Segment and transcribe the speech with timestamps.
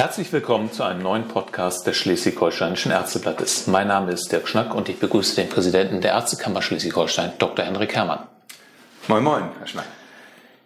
[0.00, 3.66] Herzlich willkommen zu einem neuen Podcast des Schleswig-Holsteinischen Ärzteblattes.
[3.66, 7.66] Mein Name ist Dirk Schnack und ich begrüße den Präsidenten der Ärztekammer Schleswig-Holstein, Dr.
[7.66, 8.20] Henrik Herrmann.
[9.08, 9.84] Moin, moin, Herr Schnack.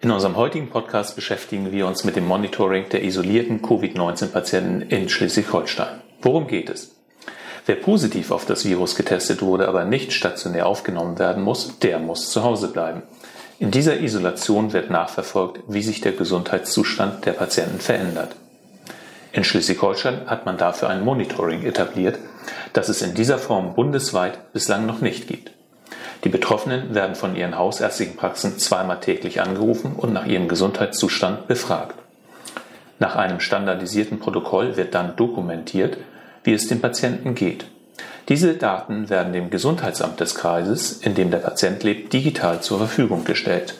[0.00, 6.00] In unserem heutigen Podcast beschäftigen wir uns mit dem Monitoring der isolierten Covid-19-Patienten in Schleswig-Holstein.
[6.22, 6.94] Worum geht es?
[7.66, 12.30] Wer positiv auf das Virus getestet wurde, aber nicht stationär aufgenommen werden muss, der muss
[12.30, 13.02] zu Hause bleiben.
[13.58, 18.36] In dieser Isolation wird nachverfolgt, wie sich der Gesundheitszustand der Patienten verändert.
[19.34, 22.20] In Schleswig-Holstein hat man dafür ein Monitoring etabliert,
[22.72, 25.50] das es in dieser Form bundesweit bislang noch nicht gibt.
[26.22, 31.96] Die Betroffenen werden von ihren hausärztlichen Praxen zweimal täglich angerufen und nach ihrem Gesundheitszustand befragt.
[33.00, 35.96] Nach einem standardisierten Protokoll wird dann dokumentiert,
[36.44, 37.66] wie es dem Patienten geht.
[38.28, 43.24] Diese Daten werden dem Gesundheitsamt des Kreises, in dem der Patient lebt, digital zur Verfügung
[43.24, 43.74] gestellt.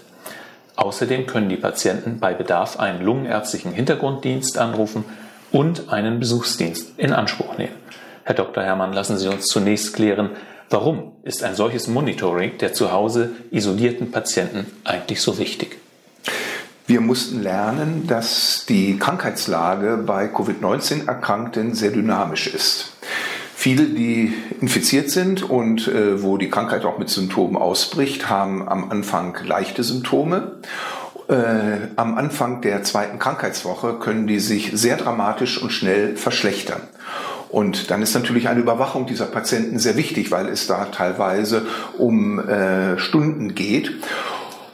[0.75, 5.05] Außerdem können die Patienten bei Bedarf einen lungenärztlichen Hintergrunddienst anrufen
[5.55, 7.77] und einen Besuchsdienst in Anspruch nehmen.
[8.25, 8.65] Herr Dr.
[8.65, 10.31] Herrmann, lassen Sie uns zunächst klären,
[10.69, 15.79] warum ist ein solches Monitoring der zu Hause isolierten Patienten eigentlich so wichtig?
[16.89, 22.93] Wir mussten lernen, dass die Krankheitslage bei Covid-19-Erkrankten sehr dynamisch ist.
[23.55, 28.91] Viele, die infiziert sind und äh, wo die Krankheit auch mit Symptomen ausbricht, haben am
[28.91, 30.57] Anfang leichte Symptome
[31.29, 36.83] äh, am Anfang der zweiten Krankheitswoche können die sich sehr dramatisch und schnell verschlechtern.
[37.49, 42.41] Und dann ist natürlich eine Überwachung dieser Patienten sehr wichtig, weil es da teilweise um
[42.41, 43.93] äh, Stunden geht.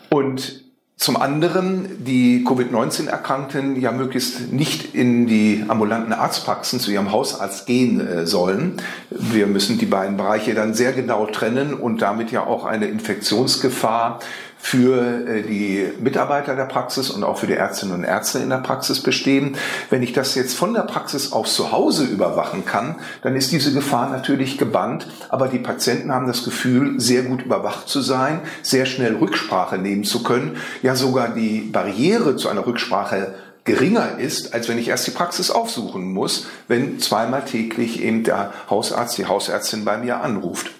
[0.08, 0.64] Und
[1.00, 8.06] zum anderen die Covid-19-Erkrankten ja möglichst nicht in die ambulanten Arztpraxen zu ihrem Hausarzt gehen
[8.06, 8.74] äh, sollen.
[9.08, 14.20] Wir müssen die beiden Bereiche dann sehr genau trennen und damit ja auch eine Infektionsgefahr
[14.60, 18.58] für äh, die Mitarbeiter der Praxis und auch für die Ärztinnen und Ärzte in der
[18.58, 19.56] Praxis bestehen.
[19.88, 23.72] Wenn ich das jetzt von der Praxis aus zu Hause überwachen kann, dann ist diese
[23.72, 25.06] Gefahr natürlich gebannt.
[25.28, 30.04] Aber die Patienten haben das Gefühl, sehr gut überwacht zu sein, sehr schnell Rücksprache nehmen
[30.04, 30.56] zu können.
[30.82, 33.34] Ja, sogar die Barriere zu einer Rücksprache
[33.64, 38.52] geringer ist, als wenn ich erst die Praxis aufsuchen muss, wenn zweimal täglich eben der
[38.68, 40.70] Hausarzt, die Hausärztin bei mir anruft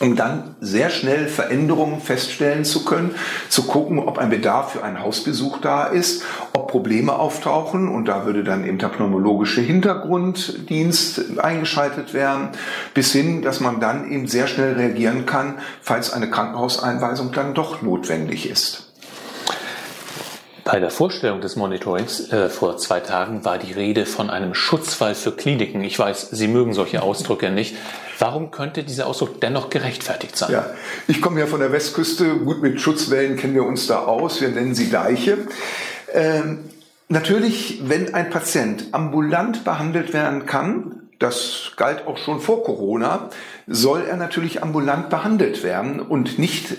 [0.00, 3.14] um dann sehr schnell Veränderungen feststellen zu können,
[3.48, 8.26] zu gucken, ob ein Bedarf für einen Hausbesuch da ist, ob Probleme auftauchen und da
[8.26, 12.50] würde dann eben der pneumologische Hintergrunddienst eingeschaltet werden,
[12.94, 17.82] bis hin, dass man dann eben sehr schnell reagieren kann, falls eine Krankenhauseinweisung dann doch
[17.82, 18.85] notwendig ist.
[20.66, 25.14] Bei der Vorstellung des Monitorings äh, vor zwei Tagen war die Rede von einem Schutzwall
[25.14, 25.84] für Kliniken.
[25.84, 27.76] Ich weiß, Sie mögen solche Ausdrücke nicht.
[28.18, 30.50] Warum könnte dieser Ausdruck dennoch gerechtfertigt sein?
[30.50, 30.70] Ja,
[31.06, 32.38] ich komme ja von der Westküste.
[32.38, 34.40] Gut, mit Schutzwellen kennen wir uns da aus.
[34.40, 35.38] Wir nennen sie Deiche.
[36.12, 36.64] Ähm,
[37.08, 43.30] natürlich, wenn ein Patient ambulant behandelt werden kann, das galt auch schon vor Corona,
[43.68, 46.76] soll er natürlich ambulant behandelt werden und nicht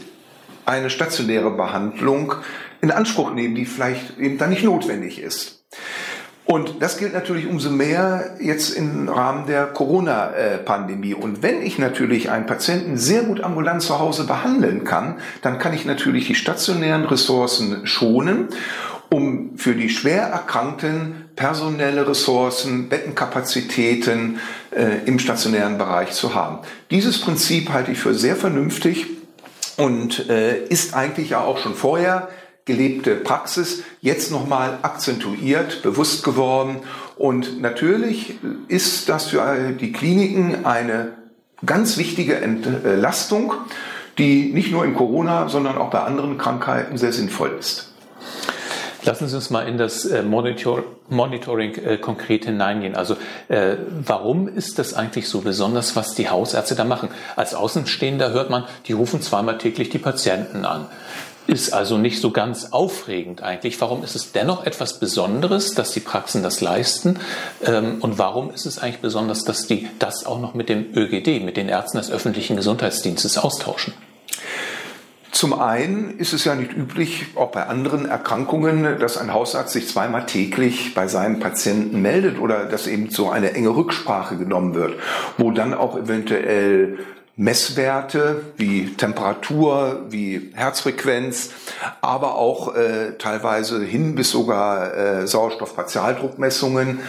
[0.65, 2.35] eine stationäre Behandlung
[2.81, 5.57] in Anspruch nehmen, die vielleicht eben dann nicht notwendig ist.
[6.47, 11.13] Und das gilt natürlich umso mehr jetzt im Rahmen der Corona-Pandemie.
[11.13, 15.73] Und wenn ich natürlich einen Patienten sehr gut ambulant zu Hause behandeln kann, dann kann
[15.73, 18.47] ich natürlich die stationären Ressourcen schonen,
[19.09, 24.39] um für die schwer Erkrankten personelle Ressourcen, Bettenkapazitäten
[24.71, 26.59] äh, im stationären Bereich zu haben.
[26.91, 29.07] Dieses Prinzip halte ich für sehr vernünftig
[29.75, 32.29] und äh, ist eigentlich ja auch schon vorher
[32.67, 36.81] gelebte Praxis jetzt nochmal akzentuiert, bewusst geworden.
[37.17, 38.35] Und natürlich
[38.67, 41.13] ist das für die Kliniken eine
[41.65, 43.53] ganz wichtige Entlastung,
[44.19, 47.87] die nicht nur in Corona, sondern auch bei anderen Krankheiten sehr sinnvoll ist.
[49.07, 52.93] Lassen Sie uns mal in das äh, Monitor, Monitoring äh, konkret hineingehen.
[52.93, 53.15] Also
[53.47, 57.07] äh, warum ist das eigentlich so besonders, was die Hausärzte da machen?
[57.37, 60.87] Als Außenstehender hört man, die rufen zweimal täglich die Patienten an.
[61.47, 63.79] Ist also nicht so ganz aufregend eigentlich.
[63.79, 67.19] Warum ist es dennoch etwas Besonderes, dass die Praxen das leisten?
[67.65, 71.43] Ähm, und warum ist es eigentlich besonders, dass die das auch noch mit dem ÖGD,
[71.43, 73.93] mit den Ärzten des öffentlichen Gesundheitsdienstes austauschen?
[75.31, 79.87] Zum einen ist es ja nicht üblich, auch bei anderen Erkrankungen, dass ein Hausarzt sich
[79.87, 84.95] zweimal täglich bei seinem Patienten meldet oder dass eben so eine enge Rücksprache genommen wird,
[85.37, 86.97] wo dann auch eventuell
[87.39, 91.51] Messwerte wie Temperatur, wie Herzfrequenz,
[92.01, 96.99] aber auch äh, teilweise hin bis sogar äh, Sauerstoffpartialdruckmessungen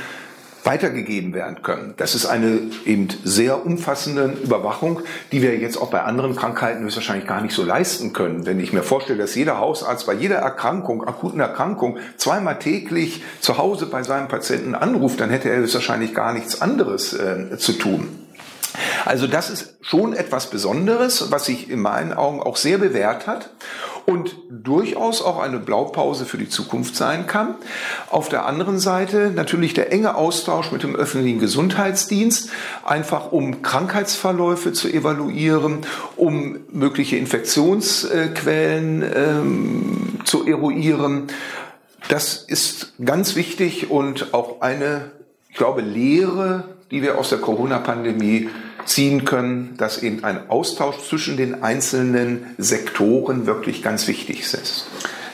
[0.64, 1.94] weitergegeben werden können.
[1.96, 5.00] Das ist eine eben sehr umfassende Überwachung,
[5.32, 8.44] die wir jetzt auch bei anderen Krankheiten höchstwahrscheinlich gar nicht so leisten können.
[8.44, 13.56] Wenn ich mir vorstelle, dass jeder Hausarzt bei jeder Erkrankung, akuten Erkrankung, zweimal täglich zu
[13.56, 18.27] Hause bei seinem Patienten anruft, dann hätte er höchstwahrscheinlich gar nichts anderes äh, zu tun.
[19.08, 23.49] Also das ist schon etwas Besonderes, was sich in meinen Augen auch sehr bewährt hat
[24.05, 27.55] und durchaus auch eine Blaupause für die Zukunft sein kann.
[28.10, 32.50] Auf der anderen Seite natürlich der enge Austausch mit dem öffentlichen Gesundheitsdienst,
[32.84, 41.28] einfach um Krankheitsverläufe zu evaluieren, um mögliche Infektionsquellen ähm, zu eruieren.
[42.08, 45.12] Das ist ganz wichtig und auch eine,
[45.49, 48.50] ich glaube, Lehre, die wir aus der Corona-Pandemie
[48.86, 54.86] ziehen können, dass eben ein Austausch zwischen den einzelnen Sektoren wirklich ganz wichtig ist.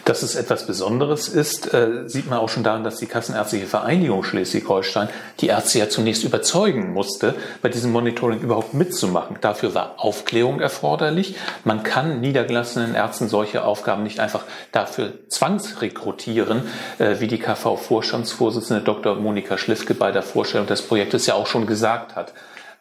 [0.04, 4.22] Dass es etwas Besonderes ist, äh, sieht man auch schon daran, dass die Kassenärztliche Vereinigung
[4.22, 5.08] Schleswig-Holstein
[5.40, 9.38] die Ärzte ja zunächst überzeugen musste, bei diesem Monitoring überhaupt mitzumachen.
[9.40, 11.36] Dafür war Aufklärung erforderlich.
[11.64, 16.64] Man kann niedergelassenen Ärzten solche Aufgaben nicht einfach dafür zwangsrekrutieren,
[16.98, 19.14] äh, wie die KV-Vorstandsvorsitzende Dr.
[19.14, 22.34] Monika Schliffke bei der Vorstellung des Projektes ja auch schon gesagt hat.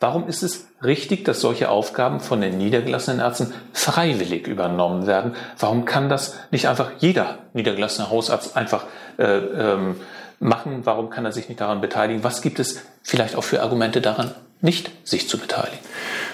[0.03, 5.33] Warum ist es richtig, dass solche Aufgaben von den niedergelassenen Ärzten freiwillig übernommen werden?
[5.57, 8.83] Warum kann das nicht einfach jeder niedergelassene Hausarzt einfach
[9.17, 9.95] äh, ähm,
[10.41, 10.81] machen?
[10.83, 12.21] Warum kann er sich nicht daran beteiligen?
[12.21, 15.79] Was gibt es vielleicht auch für Argumente daran, nicht sich zu beteiligen?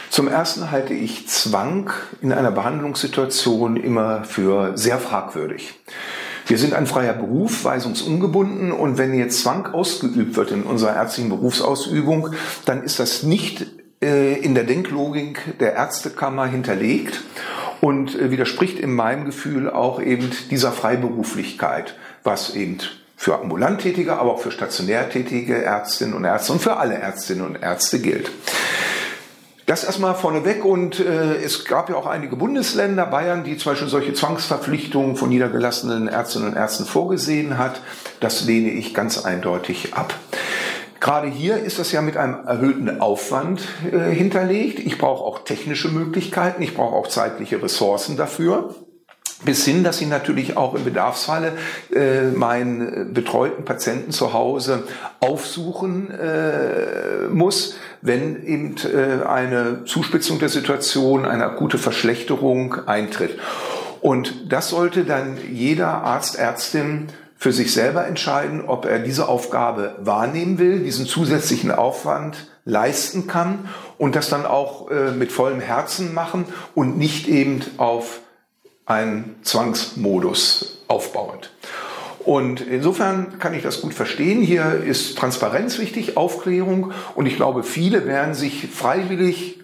[0.09, 1.91] Zum Ersten halte ich Zwang
[2.23, 5.75] in einer Behandlungssituation immer für sehr fragwürdig.
[6.49, 11.29] Wir sind ein freier Beruf, weisungsungebunden und wenn jetzt Zwang ausgeübt wird in unserer ärztlichen
[11.29, 12.31] Berufsausübung,
[12.65, 13.67] dann ist das nicht
[14.01, 17.21] äh, in der Denklogik der Ärztekammer hinterlegt
[17.81, 21.93] und äh, widerspricht in meinem Gefühl auch eben dieser Freiberuflichkeit,
[22.23, 22.79] was eben
[23.15, 27.45] für ambulant tätige, aber auch für stationär tätige Ärztinnen und Ärzte und für alle Ärztinnen
[27.45, 28.31] und Ärzte gilt.
[29.69, 33.87] Das erstmal vorneweg und äh, es gab ja auch einige Bundesländer, Bayern, die zum Beispiel
[33.87, 37.79] solche Zwangsverpflichtungen von niedergelassenen Ärztinnen und Ärzten vorgesehen hat.
[38.19, 40.15] Das lehne ich ganz eindeutig ab.
[40.99, 43.61] Gerade hier ist das ja mit einem erhöhten Aufwand
[43.91, 44.79] äh, hinterlegt.
[44.79, 48.73] Ich brauche auch technische Möglichkeiten, ich brauche auch zeitliche Ressourcen dafür.
[49.45, 51.53] Bis hin, dass ich natürlich auch im Bedarfsfalle
[51.95, 54.83] äh, meinen betreuten Patienten zu Hause
[55.21, 63.39] aufsuchen äh, muss, wenn eben äh, eine Zuspitzung der Situation, eine akute Verschlechterung eintritt.
[64.01, 67.07] Und das sollte dann jeder Arzt, Ärztin
[67.37, 73.69] für sich selber entscheiden, ob er diese Aufgabe wahrnehmen will, diesen zusätzlichen Aufwand leisten kann
[73.97, 76.45] und das dann auch äh, mit vollem Herzen machen
[76.75, 78.19] und nicht eben auf
[78.89, 81.51] einen Zwangsmodus aufbauend.
[82.25, 84.41] Und insofern kann ich das gut verstehen.
[84.41, 86.91] Hier ist Transparenz wichtig, Aufklärung.
[87.15, 89.59] Und ich glaube, viele werden sich freiwillig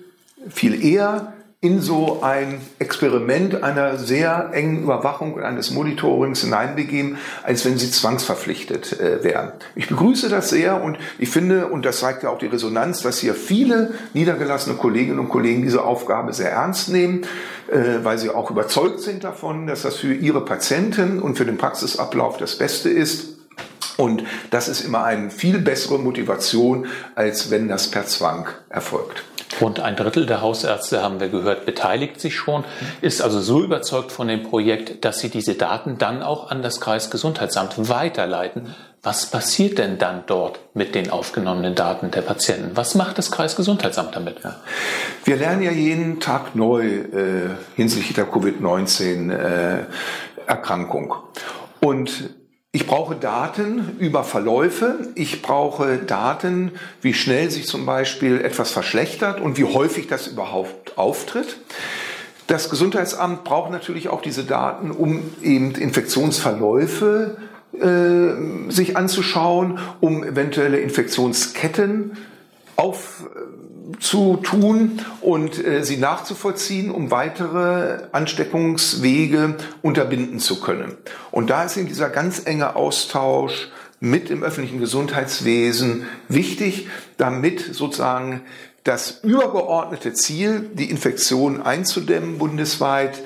[0.49, 7.65] viel eher in so ein Experiment einer sehr engen Überwachung und eines Monitorings hineinbegeben, als
[7.65, 9.51] wenn sie zwangsverpflichtet äh, wären.
[9.75, 13.17] Ich begrüße das sehr und ich finde, und das zeigt ja auch die Resonanz, dass
[13.17, 17.23] hier viele niedergelassene Kolleginnen und Kollegen diese Aufgabe sehr ernst nehmen,
[17.71, 21.57] äh, weil sie auch überzeugt sind davon, dass das für ihre Patienten und für den
[21.57, 23.35] Praxisablauf das Beste ist.
[23.97, 29.23] Und das ist immer eine viel bessere Motivation, als wenn das per Zwang erfolgt.
[29.61, 32.65] Rund ein Drittel der Hausärzte, haben wir gehört, beteiligt sich schon,
[33.01, 36.81] ist also so überzeugt von dem Projekt, dass sie diese Daten dann auch an das
[36.81, 38.75] Kreisgesundheitsamt weiterleiten.
[39.03, 42.71] Was passiert denn dann dort mit den aufgenommenen Daten der Patienten?
[42.75, 44.37] Was macht das Kreisgesundheitsamt damit?
[44.43, 44.55] Ja.
[45.25, 51.13] Wir lernen ja jeden Tag neu äh, hinsichtlich der Covid-19-Erkrankung.
[51.13, 52.31] Äh, Und
[52.75, 55.07] ich brauche Daten über Verläufe.
[55.15, 60.97] Ich brauche Daten, wie schnell sich zum Beispiel etwas verschlechtert und wie häufig das überhaupt
[60.97, 61.55] auftritt.
[62.47, 67.37] Das Gesundheitsamt braucht natürlich auch diese Daten, um eben Infektionsverläufe
[67.79, 72.17] äh, sich anzuschauen, um eventuelle Infektionsketten
[72.75, 73.23] auf
[73.99, 80.97] zu tun und äh, sie nachzuvollziehen, um weitere Ansteckungswege unterbinden zu können.
[81.31, 86.87] Und da ist eben dieser ganz enge Austausch mit dem öffentlichen Gesundheitswesen wichtig,
[87.17, 88.41] damit sozusagen
[88.83, 93.21] das übergeordnete Ziel, die Infektion einzudämmen bundesweit,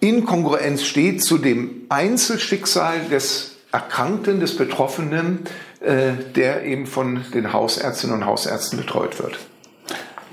[0.00, 5.40] in Kongruenz steht zu dem Einzelschicksal des Erkrankten, des Betroffenen,
[5.80, 9.38] äh, der eben von den Hausärztinnen und Hausärzten betreut wird.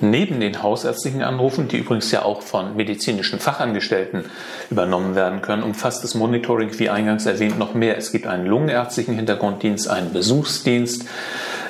[0.01, 4.25] Neben den hausärztlichen Anrufen, die übrigens ja auch von medizinischen Fachangestellten
[4.69, 7.97] übernommen werden können, umfasst das Monitoring, wie eingangs erwähnt, noch mehr.
[7.97, 11.05] Es gibt einen lungenärztlichen Hintergrunddienst, einen Besuchsdienst.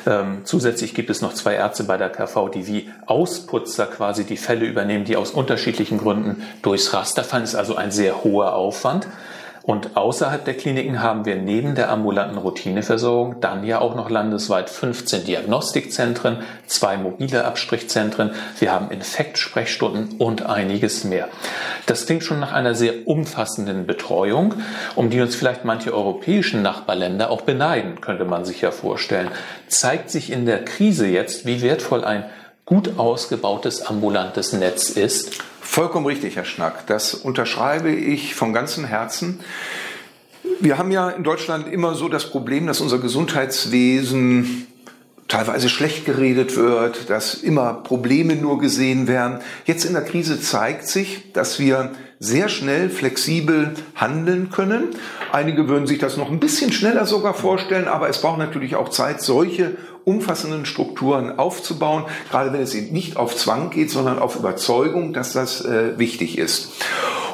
[0.08, 4.38] Ähm, zusätzlich gibt es noch zwei Ärzte bei der KV, die wie Ausputzer quasi die
[4.38, 7.44] Fälle übernehmen, die aus unterschiedlichen Gründen durchs Raster fallen.
[7.44, 9.08] Das ist also ein sehr hoher Aufwand.
[9.66, 14.70] Und außerhalb der Kliniken haben wir neben der ambulanten Routineversorgung dann ja auch noch landesweit
[14.70, 21.30] 15 Diagnostikzentren, zwei mobile Abstrichzentren, wir haben Infektsprechstunden und einiges mehr.
[21.88, 24.54] Das klingt schon nach einer sehr umfassenden Betreuung,
[24.96, 29.30] um die uns vielleicht manche europäischen Nachbarländer auch beneiden, könnte man sich ja vorstellen.
[29.68, 32.26] Zeigt sich in der Krise jetzt, wie wertvoll ein
[32.66, 35.42] gut ausgebautes ambulantes Netz ist?
[35.66, 36.88] Vollkommen richtig, Herr Schnack.
[36.88, 39.42] Das unterschreibe ich von ganzem Herzen.
[40.62, 44.68] Wir haben ja in Deutschland immer so das Problem, dass unser Gesundheitswesen
[45.28, 49.40] teilweise schlecht geredet wird, dass immer Probleme nur gesehen werden.
[49.66, 54.90] Jetzt in der Krise zeigt sich, dass wir sehr schnell, flexibel handeln können.
[55.32, 58.90] Einige würden sich das noch ein bisschen schneller sogar vorstellen, aber es braucht natürlich auch
[58.90, 64.36] Zeit, solche umfassenden Strukturen aufzubauen, gerade wenn es eben nicht auf Zwang geht, sondern auf
[64.36, 66.72] Überzeugung, dass das äh, wichtig ist.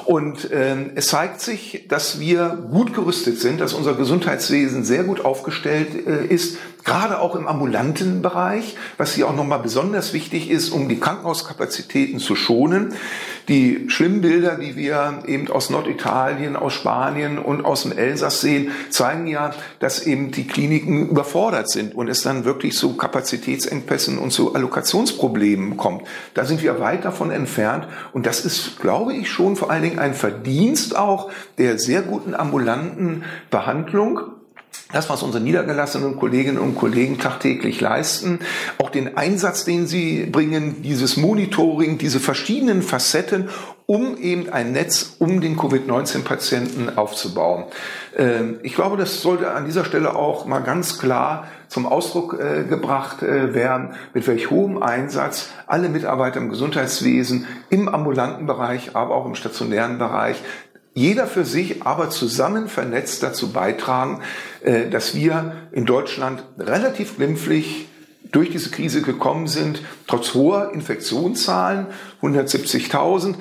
[0.06, 5.24] Und ähm, es zeigt sich, dass wir gut gerüstet sind, dass unser Gesundheitswesen sehr gut
[5.24, 10.70] aufgestellt äh, ist, gerade auch im ambulanten Bereich, was hier auch nochmal besonders wichtig ist,
[10.70, 12.94] um die Krankenhauskapazitäten zu schonen.
[13.48, 19.28] Die Schwimmbilder, die wir eben aus Norditalien, aus Spanien und aus dem Elsass sehen, zeigen
[19.28, 24.56] ja, dass eben die Kliniken überfordert sind und es dann wirklich zu Kapazitätsengpässen und zu
[24.56, 26.04] Allokationsproblemen kommt.
[26.34, 30.00] Da sind wir weit davon entfernt und das ist, glaube ich, schon vor allen Dingen
[30.00, 34.22] ein Verdienst auch der sehr guten ambulanten Behandlung
[34.92, 38.40] das, was unsere niedergelassenen Kolleginnen und Kollegen tagtäglich leisten,
[38.78, 43.50] auch den Einsatz, den sie bringen, dieses Monitoring, diese verschiedenen Facetten,
[43.86, 47.66] um eben ein Netz um den Covid-19-Patienten aufzubauen.
[48.16, 52.64] Ähm, ich glaube, das sollte an dieser Stelle auch mal ganz klar zum Ausdruck äh,
[52.64, 59.16] gebracht äh, werden, mit welch hohem Einsatz alle Mitarbeiter im Gesundheitswesen, im ambulanten Bereich, aber
[59.16, 60.42] auch im stationären Bereich
[60.94, 64.22] jeder für sich, aber zusammen vernetzt dazu beitragen,
[64.64, 67.88] äh, dass wir in Deutschland relativ glimpflich
[68.32, 71.88] durch diese Krise gekommen sind, trotz hoher Infektionszahlen,
[72.22, 73.36] 170.000,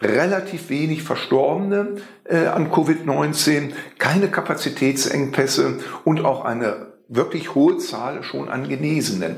[0.00, 8.48] relativ wenig Verstorbene äh, an Covid-19, keine Kapazitätsengpässe und auch eine wirklich hohe Zahl schon
[8.48, 9.36] an Genesenen.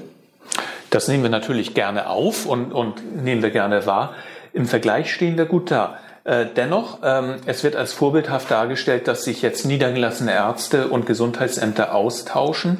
[0.91, 4.15] Das nehmen wir natürlich gerne auf und, und nehmen wir gerne wahr.
[4.53, 5.99] Im Vergleich stehen wir gut da.
[6.27, 11.95] Äh, dennoch, ähm, es wird als vorbildhaft dargestellt, dass sich jetzt niedergelassene Ärzte und Gesundheitsämter
[11.95, 12.79] austauschen.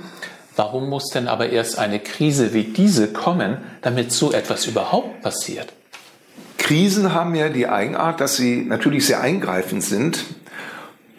[0.57, 5.73] Warum muss denn aber erst eine Krise wie diese kommen, damit so etwas überhaupt passiert?
[6.59, 10.25] Krisen haben ja die Eigenart, dass sie natürlich sehr eingreifend sind,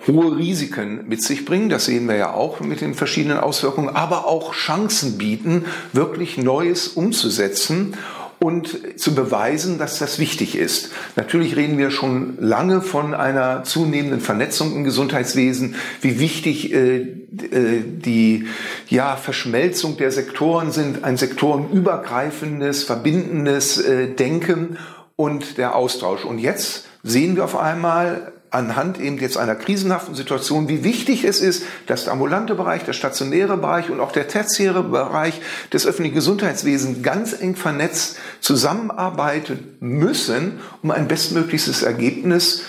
[0.05, 4.25] hohe Risiken mit sich bringen, das sehen wir ja auch mit den verschiedenen Auswirkungen, aber
[4.25, 7.93] auch Chancen bieten, wirklich Neues umzusetzen
[8.39, 10.91] und zu beweisen, dass das wichtig ist.
[11.15, 17.83] Natürlich reden wir schon lange von einer zunehmenden Vernetzung im Gesundheitswesen, wie wichtig äh, äh,
[17.83, 18.45] die
[18.89, 24.77] ja, Verschmelzung der Sektoren sind, ein sektorenübergreifendes, verbindendes äh, Denken
[25.15, 26.23] und der Austausch.
[26.23, 31.41] Und jetzt sehen wir auf einmal anhand eben jetzt einer krisenhaften Situation, wie wichtig es
[31.41, 35.41] ist, dass der ambulante Bereich, der stationäre Bereich und auch der tertiäre Bereich
[35.73, 42.63] des öffentlichen Gesundheitswesens ganz eng vernetzt zusammenarbeiten müssen, um ein bestmögliches Ergebnis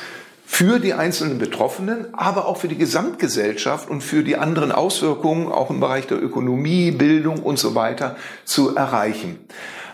[0.50, 5.68] für die einzelnen Betroffenen, aber auch für die Gesamtgesellschaft und für die anderen Auswirkungen, auch
[5.68, 9.38] im Bereich der Ökonomie, Bildung und so weiter, zu erreichen.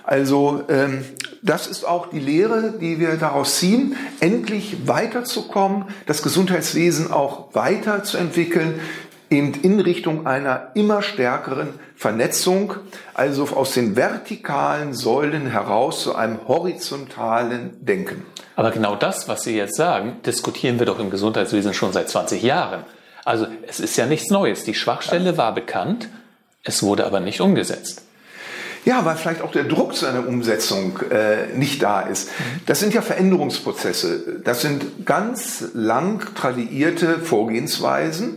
[0.04, 1.04] Also ähm,
[1.44, 8.80] das ist auch die Lehre, die wir daraus ziehen, endlich weiterzukommen, das Gesundheitswesen auch weiterzuentwickeln,
[9.28, 12.74] eben in Richtung einer immer stärkeren Vernetzung,
[13.12, 18.24] also aus den vertikalen Säulen heraus zu einem horizontalen Denken.
[18.56, 22.42] Aber genau das, was Sie jetzt sagen, diskutieren wir doch im Gesundheitswesen schon seit 20
[22.42, 22.84] Jahren.
[23.24, 24.64] Also es ist ja nichts Neues.
[24.64, 26.08] Die Schwachstelle war bekannt,
[26.62, 28.02] es wurde aber nicht umgesetzt.
[28.84, 32.28] Ja, weil vielleicht auch der Druck zu einer Umsetzung äh, nicht da ist.
[32.66, 34.40] Das sind ja Veränderungsprozesse.
[34.44, 38.36] Das sind ganz lang tradierte Vorgehensweisen.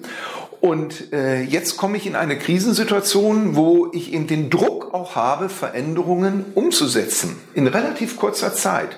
[0.59, 5.49] Und äh, jetzt komme ich in eine Krisensituation, wo ich eben den Druck auch habe,
[5.49, 8.97] Veränderungen umzusetzen in relativ kurzer Zeit.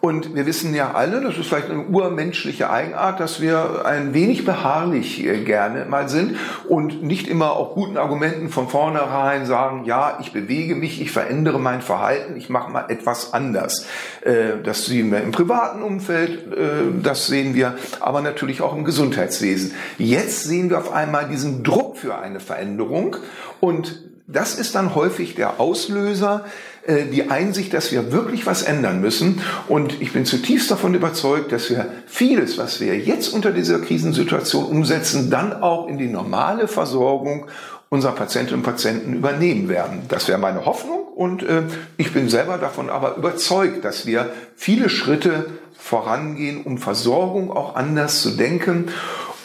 [0.00, 4.44] Und wir wissen ja alle, das ist vielleicht eine urmenschliche Eigenart, dass wir ein wenig
[4.44, 6.36] beharrlich äh, gerne mal sind
[6.68, 11.58] und nicht immer auf guten Argumenten von vornherein sagen, ja, ich bewege mich, ich verändere
[11.58, 13.86] mein Verhalten, ich mache mal etwas anders.
[14.22, 18.84] Äh, das sehen wir im privaten Umfeld, äh, das sehen wir aber natürlich auch im
[18.84, 19.74] Gesundheitswesen.
[19.98, 23.16] Jetzt sehen wir auf einmal diesen Druck für eine Veränderung
[23.58, 26.44] und das ist dann häufig der Auslöser,
[26.88, 29.42] die Einsicht, dass wir wirklich was ändern müssen.
[29.68, 34.64] Und ich bin zutiefst davon überzeugt, dass wir vieles, was wir jetzt unter dieser Krisensituation
[34.64, 37.46] umsetzen, dann auch in die normale Versorgung
[37.90, 40.02] unserer Patientinnen und Patienten übernehmen werden.
[40.08, 41.62] Das wäre meine Hoffnung und äh,
[41.96, 45.46] ich bin selber davon aber überzeugt, dass wir viele Schritte
[45.78, 48.88] vorangehen, um Versorgung auch anders zu denken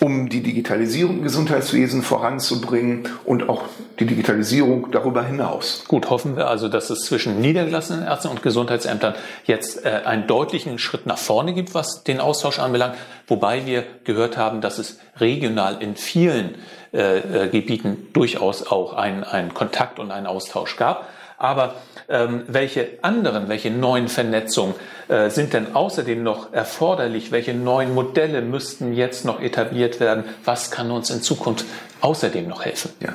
[0.04, 3.64] um die Digitalisierung im Gesundheitswesen voranzubringen und auch
[4.00, 5.86] die Digitalisierung darüber hinaus.
[5.88, 10.78] Gut, hoffen wir also, dass es zwischen niedergelassenen Ärzten und Gesundheitsämtern jetzt äh, einen deutlichen
[10.78, 12.96] Schritt nach vorne gibt, was den Austausch anbelangt,
[13.28, 16.56] wobei wir gehört haben, dass es regional in vielen
[16.92, 21.08] äh, äh, Gebieten durchaus auch einen Kontakt und einen Austausch gab.
[21.44, 21.76] Aber
[22.08, 24.76] ähm, welche anderen, welche neuen Vernetzungen
[25.10, 27.34] äh, sind denn außerdem noch erforderlich?
[27.34, 30.24] Welche neuen Modelle müssten jetzt noch etabliert werden?
[30.46, 31.66] Was kann uns in Zukunft
[32.00, 32.94] außerdem noch helfen?
[33.02, 33.10] Ja.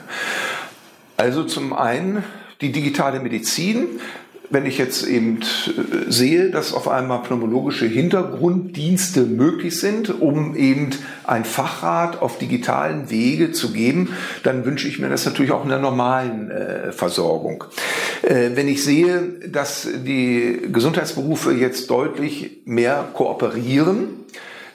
[1.17, 2.23] Also zum einen
[2.61, 3.99] die digitale Medizin
[4.51, 10.91] wenn ich jetzt eben äh, sehe, dass auf einmal pneumologische Hintergrunddienste möglich sind, um eben
[11.25, 15.69] ein Fachrat auf digitalen Wege zu geben, dann wünsche ich mir das natürlich auch in
[15.69, 17.65] der normalen äh, Versorgung.
[18.23, 24.09] Äh, wenn ich sehe, dass die Gesundheitsberufe jetzt deutlich mehr kooperieren,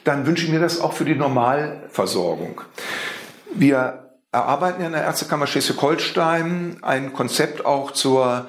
[0.04, 2.62] dann wünsche ich mir das auch für die Normalversorgung.
[3.56, 4.04] Wir
[4.34, 8.48] erarbeiten in der Ärztekammer Schleswig-Holstein ein Konzept auch zur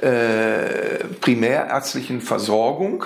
[0.00, 3.04] äh, primärärztlichen Versorgung,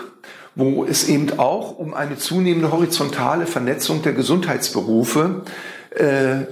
[0.55, 5.43] wo es eben auch um eine zunehmende horizontale Vernetzung der Gesundheitsberufe
[5.91, 6.47] äh,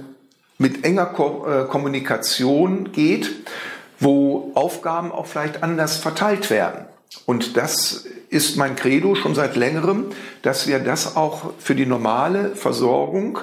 [0.57, 3.31] mit enger Ko äh, Kommunikation geht,
[3.99, 6.85] wo Aufgaben auch vielleicht anders verteilt werden.
[7.25, 10.07] Und das ist mein Credo schon seit längerem,
[10.41, 13.39] dass wir das auch für die normale Versorgung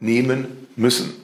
[0.00, 1.14] rübernehmen müssen.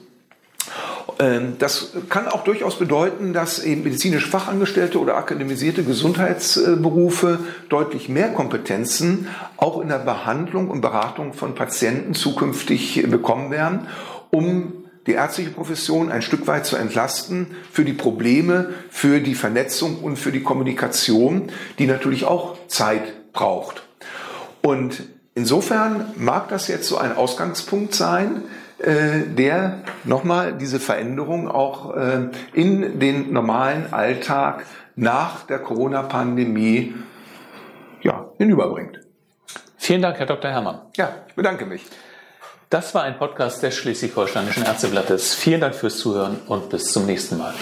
[1.19, 7.39] Ähm, das kann auch durchaus bedeuten, dass eben medizinische Fachangestellte oder akademisierte Gesundheitsberufe
[7.69, 9.27] deutlich mehr Kompetenzen
[9.57, 13.87] auch in der Behandlung und Beratung von Patienten zukünftig bekommen werden,
[14.31, 14.73] um
[15.07, 20.17] die ärztliche Profession ein Stück weit zu entlasten für die Probleme, für die Vernetzung und
[20.17, 23.83] für die Kommunikation, die natürlich auch Zeit braucht.
[24.63, 25.03] Und
[25.35, 28.43] insofern mag das jetzt so ein Ausgangspunkt sein,
[28.77, 36.93] der nochmal diese Veränderung auch äh, in den normalen Alltag nach der Corona-Pandemie
[38.01, 38.99] ja, hinüberbringt.
[39.77, 40.51] Vielen Dank, Herr Dr.
[40.51, 40.81] Herrmann.
[40.95, 41.85] Ja, ich bedanke mich.
[42.69, 45.35] Das war ein Podcast des Schleswig-Holsteinischen Ärzteblattes.
[45.35, 47.53] Vielen Dank fürs Zuhören und bis zum nächsten Mal.